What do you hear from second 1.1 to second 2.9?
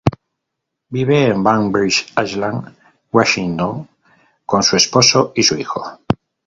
en Bainbridge Island,